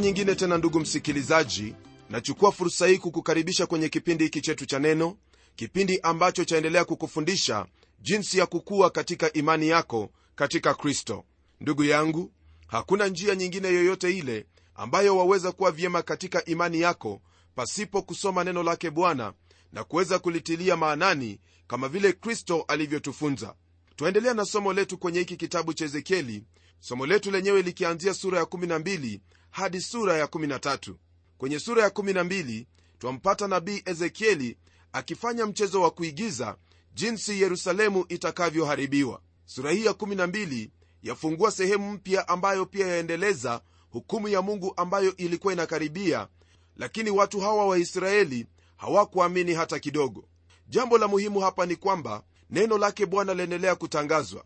[0.00, 1.74] nyingine tena ndugu msikilizaji
[2.10, 5.16] nachukua fursa hii kukukaribisha kwenye kipindi hiki chetu cha neno
[5.56, 7.66] kipindi ambacho chaendelea kukufundisha
[8.00, 11.24] jinsi ya kukua katika imani yako katika kristo.
[11.60, 12.32] Ndugu yangu
[12.66, 17.20] hakuna njia nyingine yoyote ile ambayo waweza kuwa vyema katika imani yako
[17.54, 19.32] pasipo kusoma neno lake bwana
[19.72, 23.54] na kuweza kulitilia maanani kama vile kristo alivyotufunza.
[23.96, 26.44] Twaendelea na somo letu kwenye hiki kitabu cha ezekieli
[26.80, 30.94] somo letu lenyewe likianzia sura ya 12 hadi sura ya 13
[31.38, 32.66] kwenye sura ya 12
[32.98, 34.56] twampata nabii ezekieli
[34.92, 36.56] akifanya mchezo wa kuigiza
[36.94, 39.20] jinsi yerusalemu itakavyoharibiwa.
[39.44, 40.68] Sura hii ya 12
[41.02, 46.28] yafungua sehemu mpya ambayo pia yaendeleza hukumu ya mungu ambayo ilikuwa inakaribia
[46.76, 50.24] lakini watu hawa waisraeli hawakuamini hata kidogo.
[50.68, 54.44] Jambo la muhimu hapa ni kwamba neno lake bwana laendelea kutangazwa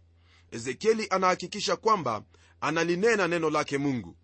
[0.54, 2.22] ezekieli anahakikisha kwamba
[2.60, 4.16] analinena neno lake mungu.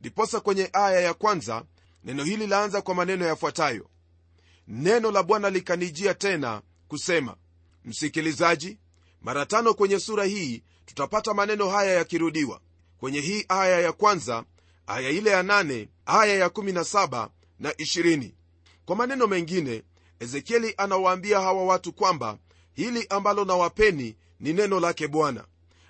[0.00, 1.64] Ndiposa kwenye aya ya kwanza
[2.04, 3.88] neno hili laanza kwa maneno yafuatayo.
[4.68, 7.36] Neno la bwana likanijia tena kusema
[7.84, 8.78] msikilizaji
[9.22, 12.60] mara tano kwenye sura hii tutapata maneno haya yakirudiwa.
[12.98, 14.44] Kwenye hii aya ya kwanza
[14.86, 18.30] aya ile ya nane aya ya 17 na 20
[18.84, 19.82] kwa maneno mengine
[20.20, 22.38] ezekieli anawaambia hawa watu kwamba
[22.72, 25.44] hili ambalo nawapeni ni neno lake bwana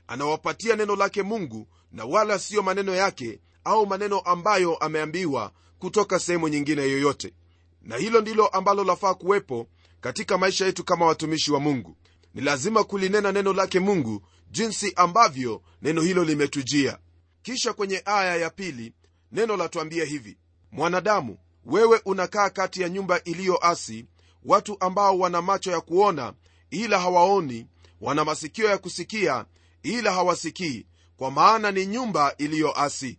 [0.06, 6.48] anawapatia neno lake mungu na wala siyo maneno yake au maneno ambayo ameambiwa kutoka sehemu
[6.48, 7.34] nyingine yoyote.
[7.82, 9.66] Na hilo ndilo ambalo lafaa kuwepo
[10.00, 11.96] katika maisha yetu kama watumishi wa mungu.
[12.34, 16.98] Ni lazima kulinena neno lake mungu jinsi ambavyo neno hilo limetujia.
[17.42, 18.92] Kisha kwenye aya ya pili
[19.32, 20.38] neno latuambia hivi
[20.72, 24.06] mwanadamu wewe unakaa kati ya nyumba iliyoasi
[24.44, 26.32] watu ambao wana macho ya kuona
[26.70, 27.66] ila hawaoni
[28.00, 29.44] wana masikio ya kusikia
[29.84, 30.86] ila hawasikii
[31.16, 33.18] kwa maana ni nyumba iliyoasi.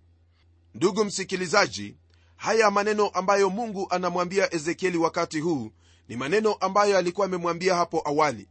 [0.74, 1.96] Ndugu msikilizaji
[2.36, 5.72] haya maneno ambayo mungu anamwambia ezekieli wakati huu
[6.09, 8.48] ni maneno ambayo alikuwa amemwambia hapo awali.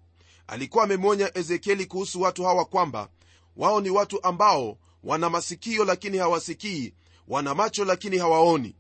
[0.47, 3.09] Alikuwa amemwonya ezekieli kuhusu watu hawa kwamba
[3.57, 6.95] wao ni watu ambao wana masikio lakini hawasikii
[7.29, 8.77] wana macho lakini hawaoni.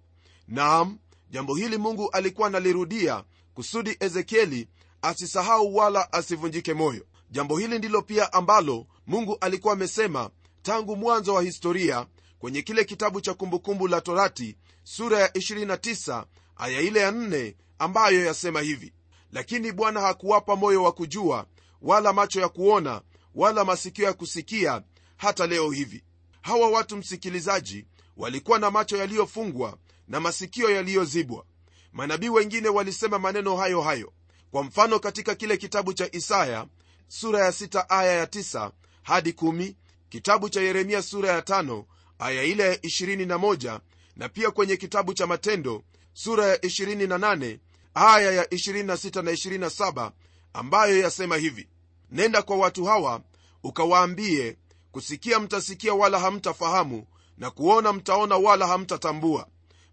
[0.48, 0.98] Naam
[1.30, 3.24] jambo hili mungu alikuwa analirudia
[3.54, 4.68] kusudi ezekieli
[5.02, 7.06] asisahau wala asivunjike moyo.
[7.30, 10.30] Jambo hili ndilo pia ambalo mungu alikuwa amesema
[10.62, 12.06] tangu mwanzo wa historia
[12.38, 16.24] kwenye kile kitabu cha kumbukumbu la torati sura ya 29
[16.56, 18.92] aya ile ya 4 ambayo yasema hivi
[19.32, 21.46] lakini bwana hakuwapa moyo wa kujua
[21.82, 23.02] wala macho ya kuona
[23.34, 24.82] wala masikio ya kusikia
[25.16, 26.04] hata leo hivi.
[26.42, 27.86] Hawa watu msikilizaji
[28.16, 29.78] walikuwa na macho yaliyofungwa
[30.08, 31.44] na masikio yaliyozibwa.
[31.92, 34.12] Manabii wengine walisema maneno hayo hayo.
[34.50, 36.66] Kwa mfano katika kile kitabu cha isaya
[37.08, 38.70] sura ya 6 aya ya 9
[39.04, 39.74] hadi 1
[40.08, 41.84] kitabu cha yeremia sura ya 5
[42.18, 43.80] aya ile ya 21
[44.16, 45.82] na pia kwenye kitabu cha matendo
[46.12, 47.58] sura ya 28
[47.94, 50.10] aya ya 26 na 27
[50.52, 51.68] ambayo yasema hivi
[52.10, 53.20] nenda kwa watu hawa
[53.62, 54.56] ukawaambie
[54.92, 57.06] kusikia mtasikia wala hamtafahamu
[57.38, 59.48] na kuona mtaona wala hamtatambua.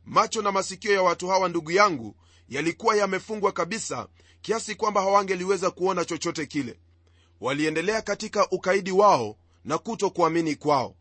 [0.06, 2.16] Macho na masikio ya watu hawa ndugu yangu
[2.50, 4.08] yalikuwa yamefungwa kabisa
[4.42, 6.80] kiasi kwamba hawangeliweza kuona chochote kile
[7.42, 9.36] waliendelea katika ukaidi wao
[9.66, 10.10] na kuto
[10.60, 10.96] kwao.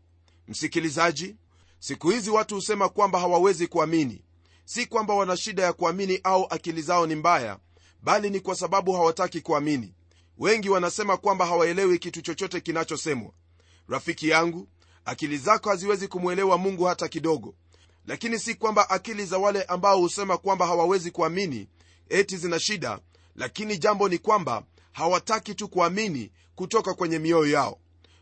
[0.47, 1.35] Msikilizaji
[1.79, 4.23] siku hizi watu husema kwamba hawawezi kuamini.
[4.65, 7.59] Si kwamba wana shida ya kuamini au akili zao ni mbaya
[8.03, 9.93] bali ni kwa sababu hawataki kuamini.
[10.37, 13.31] Wengi wanasema kwamba hawaelewi kitu chochote kinachosemwa.
[13.87, 14.67] Rafiki yangu
[15.05, 17.55] akili zako haziwezi kumwelewa mungu hata kidogo.
[18.07, 21.67] Lakini si kwamba akili za wale ambao husema kwamba hawawezi kuamini
[22.09, 22.99] eti zina shida
[23.35, 27.79] lakini jambo ni kwamba hawataki tu kuamini kutoka kwenye mioyo yao.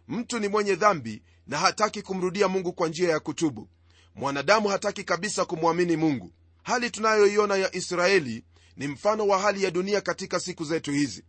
[0.07, 3.69] Mtu ni mwenye dhambi na hataki kumrudia mungu kwa njia ya kutubu.
[4.16, 6.31] Mwanadamu hataki kabisa kumwamini mungu.
[6.63, 8.44] Hali tunayoiona ya israeli
[8.77, 11.24] ni mfano wa hali ya dunia katika siku zetu hizi.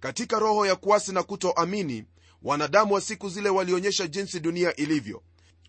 [0.00, 2.04] Katika roho ya kuasi na kutoamini
[2.42, 5.22] wanadamu wa siku zile walionyesha jinsi dunia ilivyo.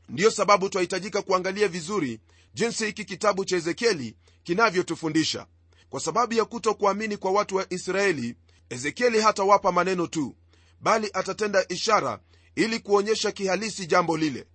[0.10, 2.20] Ndiyo sababu twahitajika kuangalia vizuri
[2.54, 5.46] jinsi hiki kitabu cha ezekieli kinavyotufundisha.
[5.90, 8.36] Kwa sababu ya kutokuamini kwa watu wa israeli
[8.70, 10.36] ezekieli hatawapa maneno tu
[10.82, 12.20] bali atatenda ishara
[12.56, 14.46] ili kuonyesha kihalisi jambo lile.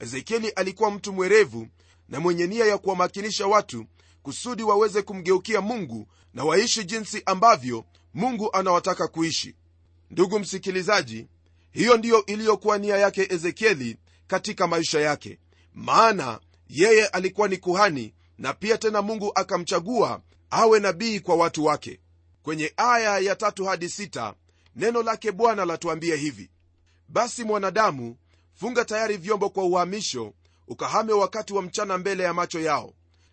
[0.00, 1.68] Ezekieli alikuwa mtu mwerevu
[2.08, 3.86] na mwenye nia ya kuwamakinisha watu
[4.22, 9.54] kusudi waweze kumgeukia mungu na waishi jinsi ambavyo mungu anawataka kuishi.
[10.10, 11.26] Ndugu msikilizaji
[11.70, 15.38] hiyo ndiyo iliyokuwa nia yake ezekieli katika maisha yake.
[15.74, 22.00] Maana yeye alikuwa ni kuhani na pia tena mungu akamchagua awe nabii kwa watu wake
[22.42, 24.34] kwenye aya ya tatu hadi sita
[24.76, 26.50] neno lake bwana latuambia hivi
[27.08, 28.16] basi mwanadamu
[28.54, 30.32] funga tayari vyombo kwa uhamisho
[30.68, 32.92] ukahame wakati wa mchana mbele ya macho yao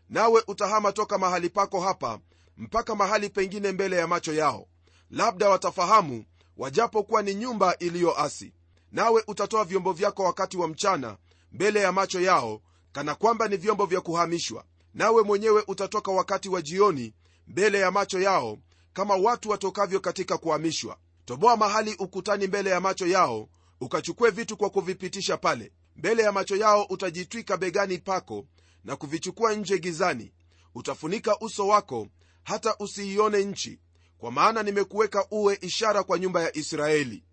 [0.10, 2.20] nawe utahama toka mahali pako hapa
[2.58, 4.68] mpaka mahali pengine mbele ya macho yao.
[5.12, 6.26] Labda watafahamu
[6.58, 8.54] wajapokuwa ni nyumba iliyoasi.
[8.92, 11.18] Nawe utatoa vyombo vyako wakati wa mchana
[11.52, 14.64] mbele ya macho yao kana kwamba ni vyombo vya kuhamishwa.
[14.94, 17.14] Nawe mwenyewe utatoka wakati wa jioni
[17.48, 18.58] mbele ya macho yao
[19.00, 20.98] kama watu watokavyo katika kuhamishwa.
[21.26, 23.50] Toboa mahali ukutani mbele ya macho yao
[23.82, 25.72] ukachukue vitu kwa kuvipitisha pale.
[25.96, 28.46] Mbele ya macho yao utajitwika begani pako
[28.84, 30.34] na kuvichukua nje gizani.
[30.76, 32.08] Utafunika uso wako
[32.44, 33.80] hata usiione nchi
[34.18, 37.24] kwa maana nimekuweka uwe ishara kwa nyumba ya israeli.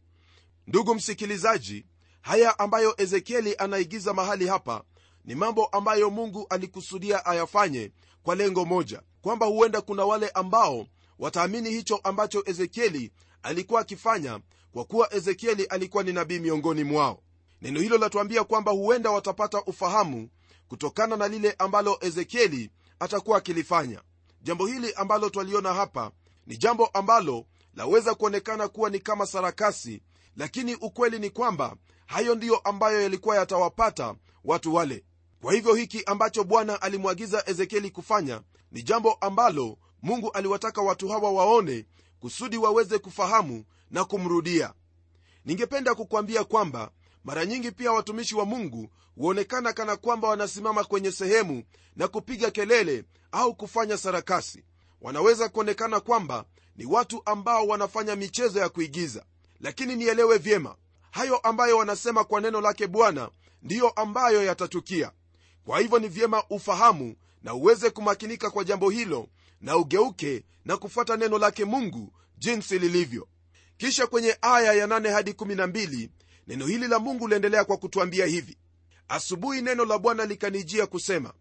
[0.67, 1.87] Ndugu msikilizaji
[2.21, 4.85] haya ambayo ezekieli anaigiza mahali hapa
[5.25, 7.93] ni mambo ambayo mungu alikusudia ayafanye
[8.23, 10.87] kwa lengo moja kwamba huenda kuna wale ambao
[11.19, 14.41] wataamini hicho ambacho ezekieli alikuwa akifanya
[14.73, 17.23] kwa kuwa ezekieli alikuwa ni nabii miongoni mwao.
[17.63, 20.29] Neno hilo latuambia kwamba huenda watapata ufahamu
[20.69, 22.71] kutokana na lile ambalo ezekieli
[23.01, 24.03] atakuwa akilifanya.
[24.43, 26.11] Jambo hili ambalo twaliona hapa
[26.47, 30.03] ni jambo ambalo laweza kuonekana kuwa ni kama sarakasi
[30.37, 31.77] lakini ukweli ni kwamba
[32.07, 34.15] hayo ndiyo ambayo yalikuwa yatawapata
[34.45, 35.05] watu wale.
[35.43, 38.43] Kwa hivyo hiki ambacho bwana alimwagiza ezekieli kufanya
[38.73, 41.85] ni jambo ambalo mungu aliwataka watu hawa waone
[42.21, 44.73] kusudi waweze kufahamu na kumrudia.
[45.45, 46.91] Ningependa kukwambia kwamba
[47.25, 51.63] mara nyingi pia watumishi wa mungu huonekana kana kwamba wanasimama kwenye sehemu
[51.97, 54.65] na kupiga kelele au kufanya sarakasi.
[55.01, 56.45] Wanaweza kuonekana kwamba
[56.77, 59.25] ni watu ambao wanafanya michezo ya kuigiza.
[59.61, 60.77] Lakini nielewe vyema
[61.11, 63.31] hayo ambayo wanasema kwa neno lake bwana
[63.63, 65.11] ndiyo ambayo yatatukia.
[65.65, 69.29] Kwa hivyo ni vyema ufahamu na uweze kumakinika kwa jambo hilo
[69.67, 73.29] na ugeuke na kufuata neno lake mungu jinsi lilivyo.
[73.77, 76.09] Kisha kwenye aya ya 8 hadi 12
[76.47, 78.57] neno hili la mungu liendelea kwa kutwambia hivi.
[79.09, 81.35] Asubuhi neno la bwana likanijia kusema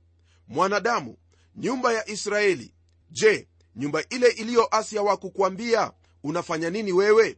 [0.47, 1.17] mwanadamu
[1.55, 2.73] nyumba ya israeli
[3.11, 5.91] je nyumba ile iliyo asia wakukwambia
[6.23, 7.37] unafanya nini wewe?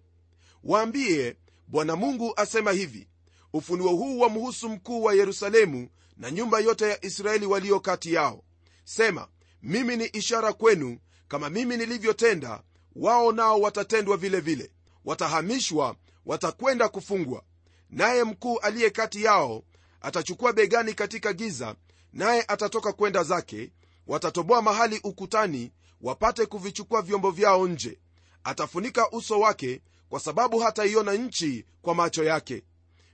[0.63, 1.37] Waambie
[1.67, 3.07] bwana mungu asema hivi
[3.53, 8.43] ufunuo huu wa mhusu mkuu wa yerusalemu na nyumba yote ya israeli walio kati yao.
[8.83, 9.27] Sema
[9.67, 10.97] mimi ni ishara kwenu
[11.27, 12.63] kama mimi nilivyotenda
[12.95, 14.71] wao nao watatendwa vile vile.
[15.05, 17.43] Watahamishwa watakwenda kufungwa.
[17.89, 19.63] Naye mkuu aliye kati yao
[20.01, 21.75] atachukua begani katika giza
[22.13, 23.71] naye atatoka kwenda zake.
[24.07, 25.71] Watatoboa mahali ukutani
[26.01, 27.99] wapate kuvichukua vyombo vyao nje.
[28.43, 32.63] Atafunika uso wake kwa sababu hataiona nchi kwa macho yake.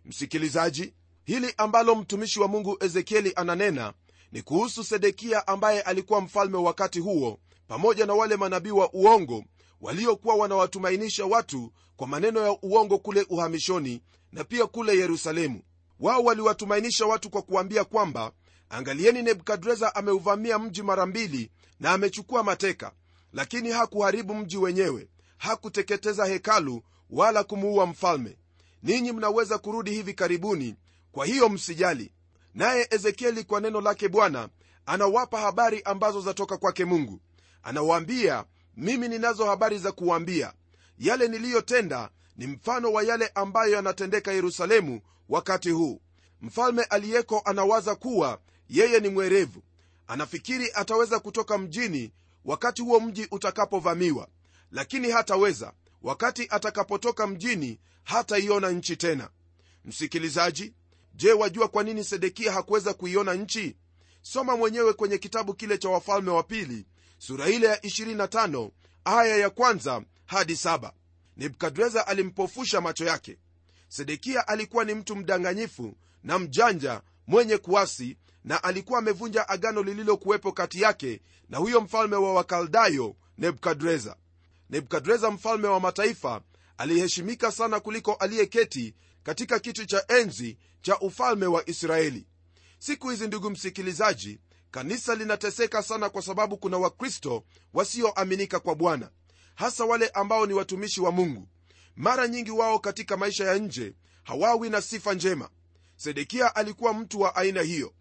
[0.06, 0.94] Msikilizaji
[1.26, 3.94] hili ambalo mtumishi wa mungu ezekieli ananena
[4.34, 9.44] ni kuhusu sedekia ambaye alikuwa mfalme wakati huo pamoja na wale manabii wa uongo
[9.82, 15.62] waliokuwa wanawatumainisha watu kwa maneno ya uongo kule uhamishoni na pia kule yerusalemu.
[16.00, 18.32] Wao waliwatumainisha watu kwa kuambia kwamba
[18.70, 22.92] angalieni nebukadreza ameuvamia mji mara mbili na amechukua mateka
[23.34, 25.08] lakini hakuharibu mji wenyewe
[25.38, 28.38] hakuteketeza hekalu wala kumuua mfalme.
[28.84, 30.76] Ninyi mnaweza kurudi hivi karibuni
[31.12, 32.12] kwa hiyo msijali
[32.56, 34.50] naye ezekieli kwa neno lake bwana
[34.86, 37.20] anawapa habari ambazo zatoka kwake mungu.
[37.64, 38.46] Anawaambia
[38.78, 40.54] mimi ninazo habari za kuwaambia.
[41.00, 46.02] Yale niliyotenda ni mfano wa yale ambayo yanatendeka yerusalemu wakati huu.
[46.42, 49.62] Mfalme aliyeko anawaza kuwa yeye ni mwerevu.
[50.08, 52.12] Anafikiri ataweza kutoka mjini
[52.46, 54.28] wakati huo mji utakapovamiwa.
[54.72, 55.74] Lakini hataweza.
[56.02, 59.30] Wakati atakapotoka mjini hataiona nchi tena.
[59.86, 60.74] Msikilizaji
[61.14, 63.76] je wajua kwa nini sedekia hakuweza kuiona nchi?
[64.22, 66.86] Soma mwenyewe kwenye kitabu kile cha wafalme wa pili
[67.18, 68.70] sura ile ya 25
[69.06, 70.92] aya ya kwanza hadi 7
[71.38, 73.38] nebukadreza alimpofusha macho yake.
[73.88, 80.82] Sedekia alikuwa ni mtu mdanganyifu na mjanja mwenye kuasi na alikuwa amevunja agano lililokuwepo kati
[80.82, 84.16] yake na huyo mfalme wa wakaldayo nebukadreza.
[84.70, 86.42] Nebukadreza mfalme wa mataifa
[86.78, 88.94] aliheshimika sana kuliko aliyeketi
[89.24, 92.28] katika kiti cha enzi cha ufalme wa israeli.
[92.80, 94.40] Siku hizi ndugu msikilizaji
[94.72, 99.10] kanisa linateseka sana kwa sababu kuna wakristo wasioaminika kwa bwana
[99.56, 101.48] hasa wale ambao ni watumishi wa mungu.
[101.96, 105.50] Mara nyingi wao katika maisha ya nje hawawi na sifa njema.
[105.96, 107.94] Sedekia alikuwa mtu wa aina hiyo.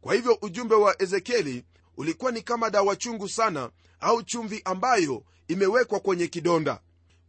[0.00, 1.64] Kwa hivyo ujumbe wa ezekieli
[1.96, 6.80] ulikuwa ni kama dawa chungu sana au chumvi ambayo imewekwa kwenye kidonda.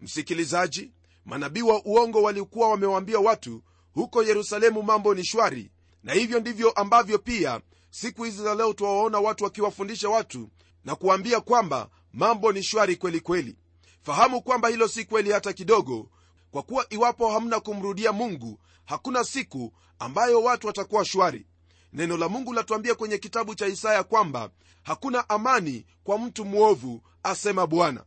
[0.02, 0.92] Msikilizaji
[1.26, 3.64] manabii wa uongo walikuwa wamewaambia watu
[3.98, 5.72] huko yerusalemu mambo ni shwari
[6.04, 10.50] na hivyo ndivyo ambavyo pia siku hizi za leo twawaona watu wakiwafundisha watu
[10.86, 13.56] na kuwaambia kwamba mambo ni shwari kweli kweli.
[14.02, 16.10] Fahamu kwamba hilo si kweli hata kidogo
[16.52, 21.46] kwa kuwa iwapo hamna kumrudia mungu hakuna siku ambayo watu watakuwa shwari.
[21.94, 24.50] Neno la mungu latuambia kwenye kitabu cha isaya kwamba
[24.84, 28.04] hakuna amani kwa mtu mwovu asema bwana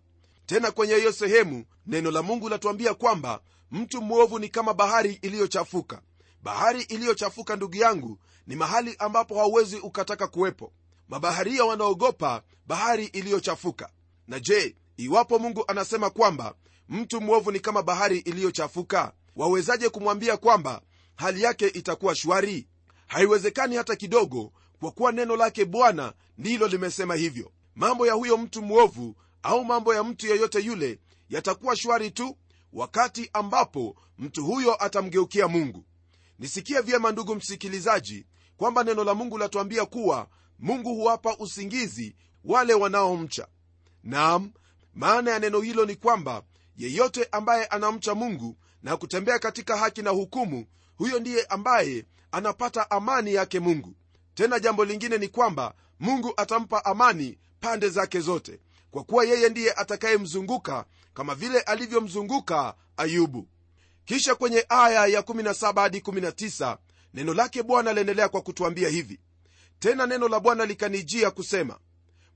[0.51, 3.41] tena kwenye hiyo sehemu neno la mungu latuambia kwamba
[3.71, 6.03] mtu mwovu ni kama bahari iliyochafuka.
[6.43, 10.73] Bahari iliyochafuka ndugu yangu ni mahali ambapo hauwezi ukataka kuwepo.
[11.09, 13.91] Mabaharia wanaogopa bahari iliyochafuka.
[14.29, 16.55] Na je iwapo mungu anasema kwamba
[16.89, 20.83] mtu mwovu ni kama bahari iliyochafuka wawezaje kumwambia kwamba
[21.17, 22.69] hali yake itakuwa shwari?
[23.07, 27.53] Haiwezekani hata kidogo kwa kuwa neno lake bwana ndilo limesema hivyo.
[27.75, 32.37] Mambo ya huyo mtu mwovu au mambo ya mtu yeyote yule yatakuwa shwari tu
[32.73, 35.85] wakati ambapo mtu huyo atamgeukia mungu.
[36.39, 40.29] Nisikie vyema ndugu msikilizaji kwamba neno la mungu latuambia kuwa
[40.59, 43.47] mungu huwapa usingizi wale wanaomcha.
[44.05, 44.53] Nam
[44.95, 46.43] maana ya neno hilo ni kwamba
[46.77, 50.67] yeyote ambaye anamcha mungu na kutembea katika haki na hukumu
[50.97, 53.95] huyo ndiye ambaye anapata amani yake mungu.
[54.35, 59.73] Tena jambo lingine ni kwamba mungu atampa amani pande zake zote kwa kuwa yeye ndiye
[59.73, 63.49] atakayemzunguka kama vile alivyomzunguka ayubu.
[64.05, 66.77] Kisha kwenye aya ya 17 hadi 19
[67.15, 69.21] neno lake bwana aliendelea kwa kutuambia hivi.
[69.79, 71.79] Tena neno la bwana likanijia kusema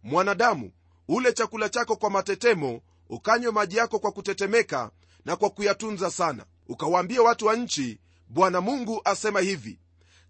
[0.02, 0.72] mwanadamu
[1.08, 4.90] ule chakula chako kwa matetemo ukanywe maji yako kwa kutetemeka
[5.24, 6.44] na kwa kuyatunza sana.
[6.68, 9.78] Ukawaambia watu wa nchi bwana mungu asema hivi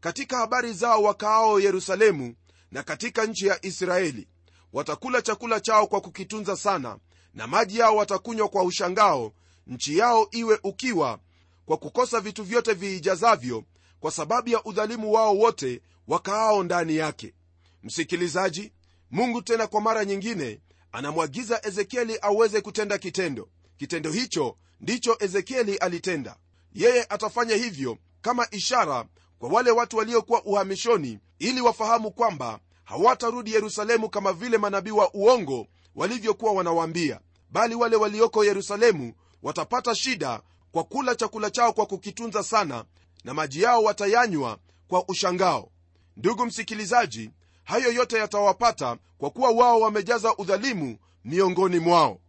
[0.01, 2.35] katika habari zao wakaao yerusalemu
[2.71, 4.29] na katika nchi ya israeli
[4.75, 6.99] watakula chakula chao kwa kukitunza sana
[7.35, 9.33] na maji yao watakunywa kwa ushangao
[9.67, 11.19] nchi yao iwe ukiwa
[11.67, 13.65] kwa kukosa vitu vyote viijazavyo
[14.01, 17.35] kwa sababu ya udhalimu wao wote wakaao ndani yake.
[17.83, 18.73] Msikilizaji
[19.11, 20.61] mungu tena kwa mara nyingine
[20.93, 23.49] anamwagiza ezekieli aweze kutenda kitendo.
[23.77, 26.37] Kitendo hicho ndicho ezekieli alitenda.
[26.73, 29.07] Yeye atafanya hivyo kama ishara
[29.39, 35.67] kwa wale watu waliokuwa uhamishoni ili wafahamu kwamba hawatarudi yerusalemu kama vile manabii wa uongo
[35.95, 37.21] walivyokuwa wanawaambia.
[37.51, 40.41] Bali wale walioko yerusalemu watapata shida
[40.73, 42.85] kwa kula chakula chao kwa kukitunza sana
[43.25, 45.71] na maji yao watayanywa kwa ushangao.
[46.17, 47.31] Ndugu msikilizaji
[47.65, 52.21] hayo yote yatawapata kwa kuwa wao wamejaza udhalimu miongoni mwao.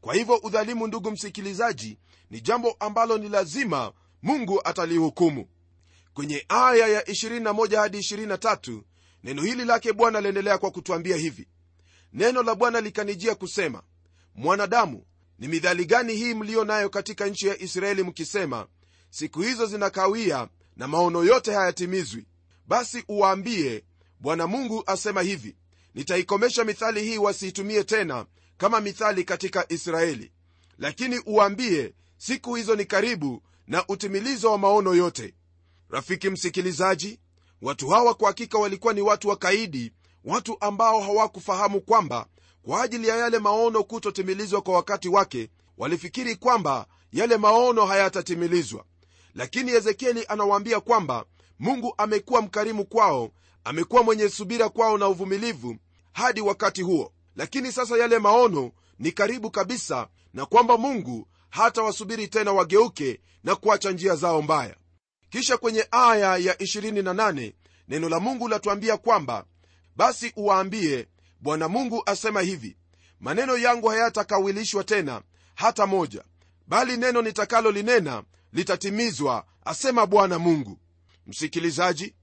[0.00, 1.98] Kwa hivyo udhalimu ndugu msikilizaji
[2.30, 3.92] ni jambo ambalo ni lazima
[4.22, 5.46] mungu atalihukumu.
[6.14, 8.80] Kwenye aya ya 21 hadi 23
[9.24, 11.48] neno hili lake bwana aliendelea kwa kutwambia hivi.
[12.12, 13.82] Neno la bwana likanijia kusema
[14.34, 15.04] mwanadamu
[15.38, 18.66] ni midhali gani hii mliyo nayo katika nchi ya israeli mkisema
[19.10, 22.26] siku hizo zinakawia na maono yote hayatimizwi
[22.66, 23.84] basi uwaambie
[24.20, 25.56] bwana mungu asema hivi
[25.94, 28.26] nitaikomesha mithali hii wasiitumie tena
[28.56, 30.32] kama mithali katika israeli.
[30.78, 35.34] Lakini uwaambie siku hizo ni karibu na utimilizo wa maono yote
[35.90, 37.18] rafiki msikilizaji
[37.62, 39.92] watu hawa kwa hakika walikuwa ni watu wakaidi
[40.24, 42.26] watu ambao hawakufahamu kwamba
[42.62, 48.84] kwa ajili ya yale maono kutotimilizwa kwa wakati wake walifikiri kwamba yale maono hayatatimilizwa.
[49.34, 51.24] Lakini ezekieli anawaambia kwamba
[51.58, 53.30] mungu amekuwa mkarimu kwao
[53.64, 55.76] amekuwa mwenye subira kwao na uvumilivu
[56.12, 57.12] hadi wakati huo.
[57.36, 63.56] Lakini sasa yale maono ni karibu kabisa na kwamba mungu hata wasubiri tena wageuke na
[63.56, 64.76] kuacha njia zao mbaya
[65.32, 67.52] kisha kwenye aya ya 28
[67.88, 69.44] neno la mungu latuambia kwamba
[69.96, 71.08] basi uwaambie
[71.40, 72.76] bwana mungu asema hivi
[73.20, 75.22] maneno yangu hayatakawilishwa tena
[75.54, 76.24] hata moja
[76.66, 78.22] bali neno nitakalolinena
[78.52, 80.78] litatimizwa asema bwana mungu.
[81.26, 82.14] Msikilizaji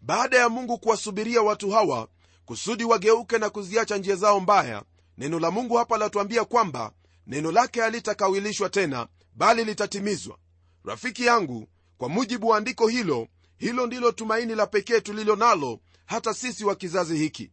[0.00, 2.08] baada ya mungu kuwasubiria watu hawa
[2.44, 4.82] kusudi wageuke na kuziacha njia zao mbaya
[5.18, 6.92] neno la mungu hapa latuambia kwamba
[7.26, 10.38] neno lake halitakawilishwa tena bali litatimizwa.
[10.84, 16.34] Rafiki yangu kwa mujibu wa andiko hilo hilo ndilo tumaini la pekee tulilo nalo hata
[16.34, 17.50] sisi wa kizazi hiki.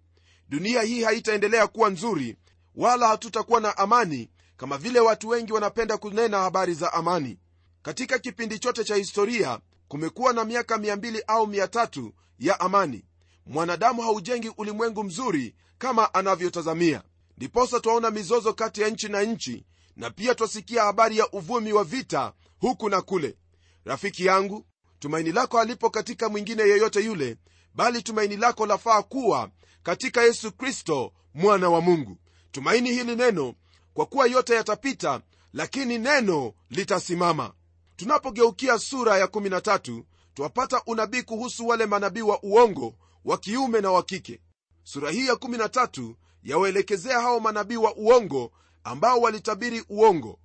[0.49, 2.37] Dunia hii haitaendelea kuwa nzuri
[2.75, 7.39] wala hatutakuwa na amani kama vile watu wengi wanapenda kunena habari za amani.
[7.81, 13.05] Katika kipindi chote cha historia kumekuwa na miaka 200 au 300 ya amani.
[13.45, 17.03] Mwanadamu haujengi ulimwengu mzuri kama anavyotazamia.
[17.37, 21.83] Ndiposa twaona mizozo kati ya nchi na nchi na pia twasikia habari ya uvumi wa
[21.83, 23.37] vita huku na kule
[23.85, 24.65] rafiki yangu
[24.99, 27.37] tumaini lako halipo katika mwingine yeyote yule
[27.75, 29.49] bali tumaini lako lafaa kuwa
[29.83, 32.17] katika yesu kristo mwana wa mungu.
[32.51, 33.53] Tumaini hili neno
[33.93, 35.21] kwa kuwa yote yatapita
[35.53, 37.53] lakini neno litasimama.
[37.95, 44.03] Tunapogeukia sura ya 13 twapata unabii kuhusu wale manabii wa uongo wa kiume na wa
[44.03, 44.41] kike.
[44.83, 48.51] Sura hii ya 13 yawaelekezea hao manabii wa uongo
[48.83, 50.39] ambao walitabiri uongo.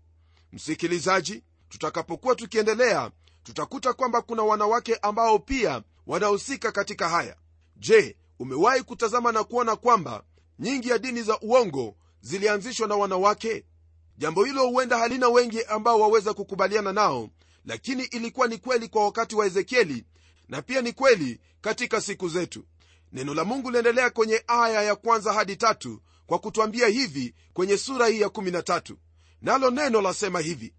[0.53, 3.11] Msikilizaji tutakapokuwa tukiendelea
[3.51, 7.37] tutakuta kwamba kuna wanawake ambao pia wanahusika katika haya.
[7.77, 10.23] Je umewahi kutazama na kuona kwamba
[10.59, 13.65] nyingi ya dini za uongo zilianzishwa na wanawake?
[14.19, 17.29] Jambo hilo huenda halina wengi ambao waweza kukubaliana nao
[17.65, 20.05] lakini ilikuwa ni kweli kwa wakati wa ezekieli
[20.49, 22.65] na pia ni kweli katika siku zetu.
[23.13, 28.07] Neno la mungu liendelea kwenye aya ya kwanza hadi tatu kwa kutwambia hivi kwenye sura
[28.07, 28.95] hii ya 13
[29.43, 30.75] nalo neno lasema hivi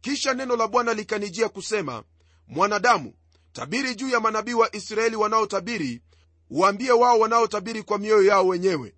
[0.00, 2.04] kisha neno la bwana likanijia kusema
[2.46, 3.14] mwanadamu
[3.52, 6.02] tabiri juu ya manabii wa israeli wanaotabiri
[6.50, 8.94] waambie wao wanaotabiri kwa mioyo yao wenyewe.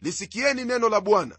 [0.00, 1.38] Lisikieni neno la bwana.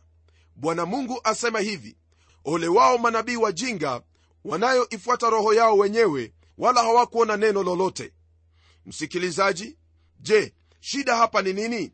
[0.56, 1.98] Bwana mungu asema hivi
[2.46, 4.02] ole wao manabii wajinga
[4.44, 8.14] wanayoifuata roho yao wenyewe wala hawakuona neno lolote.
[8.86, 9.78] Msikilizaji
[10.20, 11.94] je shida hapa ni nini?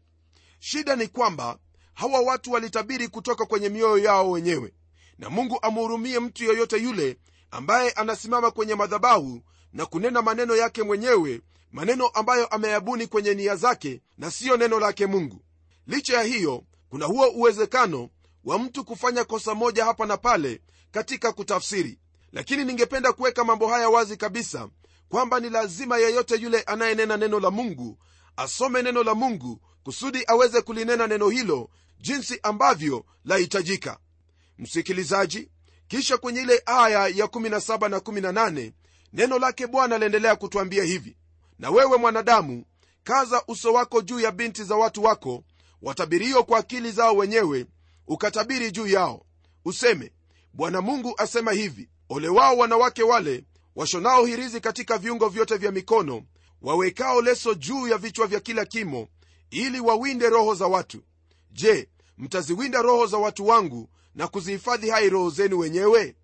[0.60, 1.60] Shida ni kwamba
[1.94, 4.74] hawa watu walitabiri kutoka kwenye mioyo yao wenyewe
[5.18, 7.18] na mungu amhurumie mtu yeyote yule
[7.52, 9.42] ambaye anasimama kwenye madhabahu
[9.74, 11.42] na kunena maneno yake mwenyewe
[11.72, 15.42] maneno ambayo ameyabuni kwenye nia zake na siyo neno lake mungu.
[15.88, 18.10] Licha ya hiyo kuna huo uwezekano
[18.44, 22.00] wa mtu kufanya kosa moja hapa na pale katika kutafsiri.
[22.32, 24.70] Lakini ningependa kuweka mambo haya wazi kabisa
[25.10, 27.98] kwamba ni lazima yeyote yule anayenena neno la mungu
[28.38, 33.98] asome neno la mungu kusudi aweze kulinena neno hilo jinsi ambavyo lahitajika
[34.60, 35.50] msikilizaji
[35.88, 38.72] kisha kwenye ile aya ya 17 na 18
[39.14, 41.18] neno lake bwana aliendelea kutwambia hivi
[41.60, 42.66] na wewe mwanadamu
[43.04, 45.44] kaza uso wako juu ya binti za watu wako
[45.82, 47.66] watabirio kwa akili zao wenyewe
[48.08, 49.26] ukatabiri juu yao.
[49.66, 50.12] Useme
[50.54, 53.44] bwana mungu asema hivi ole wao wanawake wale
[53.76, 56.24] washonao hirizi katika viungo vyote vya mikono
[56.62, 59.08] wawekao leso juu ya vichwa vya kila kimo
[59.52, 61.02] ili wawinde roho za watu.
[61.52, 66.16] Je mtaziwinda roho za watu wangu na kuzihifadhi hai roho zenu wenyewe?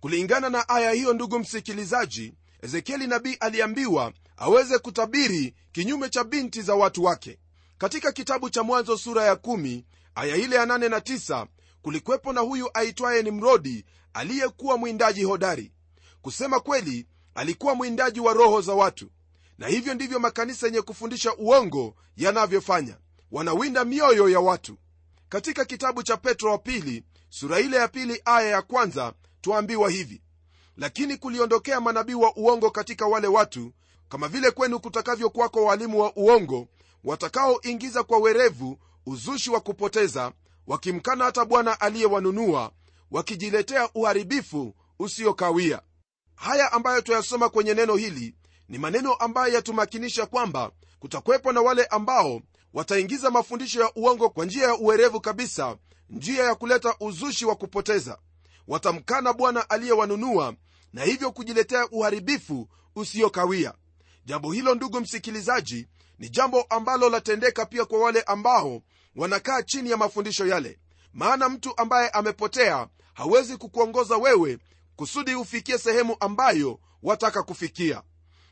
[0.00, 6.74] Kulingana na aya hiyo ndugu msikilizaji ezekieli nabii aliambiwa aweze kutabiri kinyume cha binti za
[6.74, 7.38] watu wake.
[7.78, 9.82] Katika kitabu cha mwanzo sura ya 1
[10.14, 11.46] aya ile ya 8 na 9
[11.82, 15.72] kulikwepo na huyu aitwaye nimrodi aliyekuwa mwindaji hodari.
[16.22, 19.10] Kusema kweli alikuwa mwindaji wa roho za watu.
[19.58, 22.98] Na hivyo ndivyo makanisa yenye kufundisha uongo yanavyofanya.
[23.30, 24.78] Wanawinda mioyo ya watu.
[25.28, 30.22] Katika kitabu cha petro wa pili sura ile ya pili aya ya kwanza twaambiwa hivi.
[30.76, 33.72] Lakini kuliondokea manabii wa uongo katika wale watu
[34.08, 36.68] kama vile kwenu kutakavyokwako waalimu wa uongo
[37.04, 40.32] watakaoingiza kwa werevu uzushi wa kupoteza
[40.66, 42.72] wakimkana hata bwana aliyewanunua
[43.10, 45.82] wakijiletea uharibifu usiokawia.
[46.34, 48.34] Haya ambayo tuyasoma kwenye neno hili
[48.68, 52.40] ni maneno ambayo yatumakinisha kwamba kutakwepo na wale ambao
[52.72, 55.76] wataingiza mafundisho ya uongo kwa njia ya uwerevu kabisa
[56.10, 58.18] njia ya kuleta uzushi wa kupoteza.
[58.68, 60.54] Watamkana bwana aliyewanunua
[60.92, 63.74] na hivyo kujiletea uharibifu usiokawia.
[64.24, 65.86] Jambo hilo ndugu msikilizaji
[66.18, 68.82] ni jambo ambalo latendeka pia kwa wale ambao
[69.16, 70.78] wanakaa chini ya mafundisho yale.
[71.12, 74.58] Maana mtu ambaye amepotea hawezi kukuongoza wewe
[74.96, 78.02] kusudi ufikie sehemu ambayo wataka kufikia.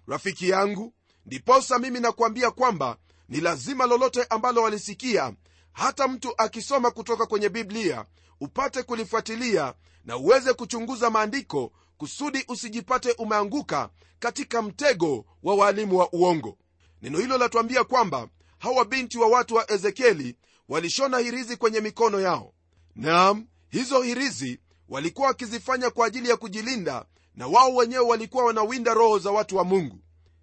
[0.09, 0.95] Rafiki yangu
[1.27, 2.97] ndiposa mimi nakuambia kwamba
[3.29, 5.33] ni lazima lolote ambalo walisikia
[5.77, 8.05] hata mtu akisoma kutoka kwenye biblia
[8.41, 16.59] upate kulifuatilia na uweze kuchunguza maandiko kusudi usijipate umeanguka katika mtego wa waalimu wa uongo.
[17.03, 20.37] Neno hilo latuambia kwamba hawa binti wa watu wa ezekieli
[20.69, 22.53] walishona hirizi kwenye mikono yao.
[22.95, 29.19] Naam hizo hirizi walikuwa wakizifanya kwa ajili ya kujilinda na wao wenyewe walikuwa wanawinda roho
[29.19, 29.99] za watu wa mungu.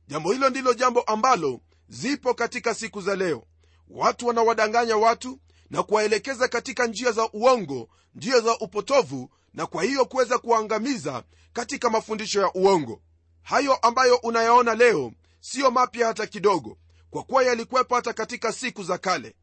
[0.07, 3.43] Jambo hilo ndilo jambo ambalo zipo katika siku za leo
[3.93, 10.05] watu wanawadanganya watu na kuwaelekeza katika njia za uongo njia za upotovu na kwa hiyo
[10.05, 13.01] kuweza kuwaangamiza katika mafundisho ya uongo.
[13.43, 16.77] Hayo ambayo unayaona leo siyo mapya hata kidogo
[17.09, 19.35] kwa kuwa yalikuwepo hata katika siku za kale.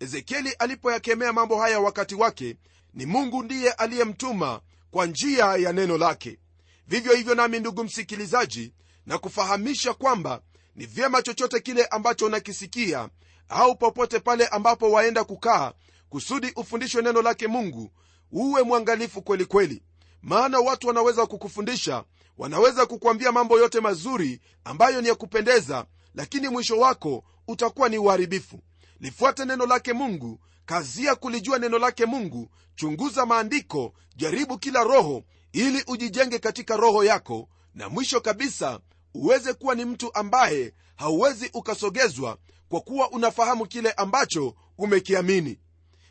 [0.00, 2.56] Ezekieli alipoyakemea mambo haya wakati wake
[2.94, 6.38] ni mungu ndiye aliyemtuma kwa njia ya neno lake.
[6.86, 8.72] Vivyo hivyo nami ndugu msikilizaji
[9.06, 10.42] na kufahamisha kwamba
[10.76, 13.08] ni vyema chochote kile ambacho unakisikia
[13.48, 15.72] au popote pale ambapo waenda kukaa
[16.08, 17.90] kusudi ufundishwe neno lake mungu
[18.32, 19.82] uwe mwangalifu kweli kweli.
[20.22, 22.04] Maana watu wanaweza kukufundisha
[22.38, 28.60] wanaweza kukwambia mambo yote mazuri ambayo ni ya kupendeza lakini mwisho wako utakuwa ni uharibifu.
[29.00, 35.84] Lifuate neno lake mungu kazia kulijua neno lake mungu chunguza maandiko jaribu kila roho ili
[35.86, 38.80] ujijenge katika roho yako na mwisho kabisa
[39.14, 45.58] uweze kuwa ni mtu ambaye hauwezi ukasogezwa kwa kuwa unafahamu kile ambacho umekiamini.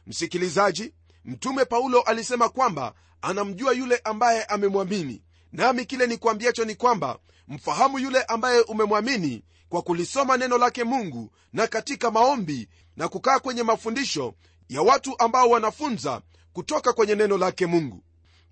[0.08, 0.93] Msikilizaji
[1.26, 8.24] mtume paulo alisema kwamba anamjua yule ambaye amemwamini nami kile nikwambiacho ni kwamba mfahamu yule
[8.24, 12.67] ambaye umemwamini kwa kulisoma neno lake mungu na katika maombi
[12.98, 14.34] na kukaa kwenye mafundisho
[14.70, 16.22] ya watu ambao wanafunza
[16.54, 18.04] kutoka kwenye neno lake mungu.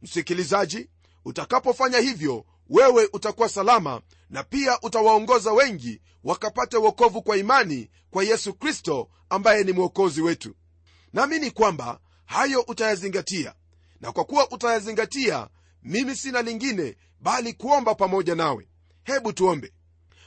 [0.01, 0.89] Msikilizaji
[1.25, 8.53] utakapofanya hivyo wewe utakuwa salama na pia utawaongoza wengi wakapate wokovu kwa imani kwa yesu
[8.53, 10.55] kristo ambaye ni mwokozi wetu.
[11.13, 13.53] Naamini kwamba hayo utayazingatia
[14.01, 15.47] na kwa kuwa utayazingatia
[15.83, 18.67] mimi sina lingine bali kuomba pamoja nawe.
[19.03, 19.73] Hebu tuombe.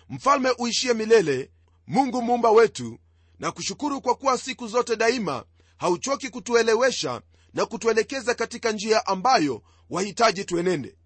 [0.09, 1.51] Mfalme uishie milele
[1.87, 2.98] mungu muumba wetu
[3.38, 5.44] na kushukuru kwa kuwa siku zote daima
[5.77, 7.22] hauchoki kutuelewesha
[7.55, 10.96] na kutuelekeza katika njia ambayo wahitaji tuenende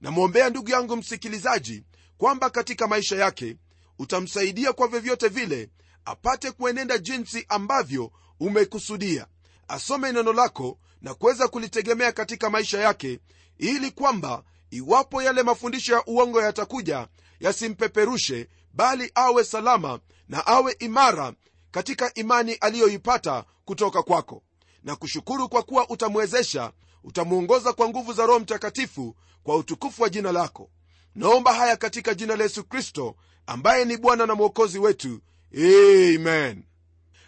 [0.00, 1.84] namwombea ndugu yangu msikilizaji
[2.18, 3.56] kwamba katika maisha yake
[3.98, 5.70] utamsaidia kwa vyovyote vile
[6.04, 9.26] apate kuenenda jinsi ambavyo umekusudia.
[9.68, 13.20] Asome neno lako na kuweza kulitegemea katika maisha yake
[13.58, 17.08] ili kwamba iwapo yale mafundisho ya uongo yatakuja
[17.40, 21.32] yasimpeperushe bali awe salama na awe imara
[21.70, 24.42] katika imani aliyoipata kutoka kwako.
[24.84, 26.72] Na kushukuru kwa kuwa utamwezesha
[27.06, 30.70] utamwongoza kwa nguvu za roho mtakatifu kwa utukufu wa jina lako.
[31.14, 33.16] Naomba haya katika jina la yesu kristo
[33.46, 35.20] ambaye ni bwana na mwokozi wetu.
[35.54, 36.64] Amen.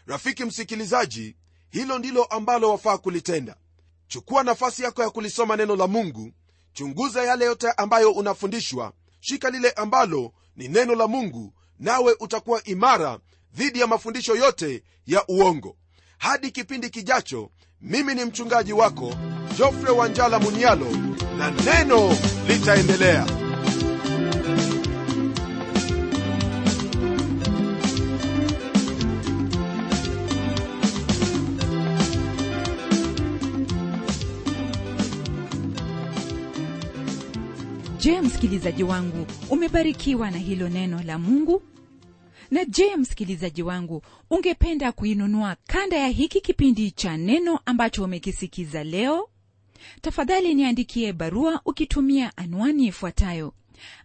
[0.06, 1.36] Rafiki msikilizaji
[1.70, 3.56] hilo ndilo ambalo wafaa kulitenda.
[4.08, 6.32] Chukua nafasi yako ya kulisoma neno la mungu.
[6.72, 8.92] Chunguza yale yote ambayo unafundishwa.
[9.20, 13.18] Shika lile ambalo ni neno la mungu nawe utakuwa imara
[13.54, 15.76] dhidi ya mafundisho yote ya uongo.
[16.18, 19.14] Hadi kipindi kijacho mimi ni mchungaji wako
[19.58, 20.86] jofre wanjala munialo
[21.38, 22.14] na neno
[22.48, 23.26] litaendelea.
[38.00, 41.62] Je msikilizaji wangu umebarikiwa na hilo neno la mungu?
[42.50, 49.28] Na je msikilizaji wangu ungependa kuinunua kanda ya hiki kipindi cha neno ambacho umekisikiza leo
[50.00, 53.54] tafadhali niandikie barua ukitumia anwani ifuatayo.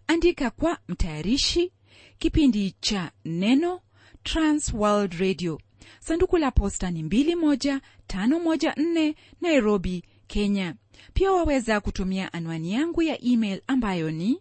[0.06, 1.72] Andika kwa mtayarishi
[2.18, 3.80] kipindi cha neno
[4.22, 5.60] transworld radio.
[6.00, 10.74] Sanduku la posta ni 21514 nairobi kenya.
[11.14, 14.38] Pia waweza kutumia anwani yangu ya email ambayo ni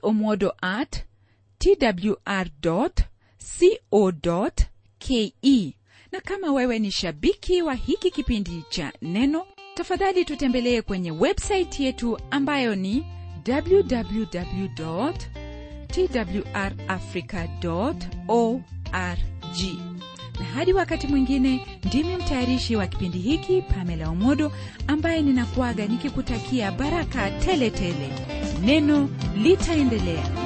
[0.00, 1.04] pomodo at
[1.58, 2.90] twr co
[4.98, 5.32] ke.
[6.12, 9.46] Na kama wewe ni shabiki wa hiki kipindi cha neno
[9.76, 13.06] tafadhali tutembelee kwenye websaiti yetu ambayo ni
[13.48, 14.24] www
[15.88, 17.48] twrafrica
[18.28, 18.62] org.
[20.38, 24.52] Na hadi wakati mwingine ndimi mtayarishi wa kipindi hiki pamela omodo
[24.86, 28.08] ambaye ninakuaga nikikutakia baraka tele tele
[28.64, 29.08] neno
[29.42, 30.45] litaendelea